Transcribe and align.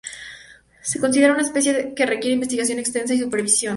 Se 0.81 0.99
considera 0.99 1.31
una 1.33 1.43
especie 1.43 1.93
que 1.93 2.07
requiere 2.07 2.33
investigación 2.33 2.79
extensa 2.79 3.13
y 3.13 3.19
supervisión. 3.19 3.69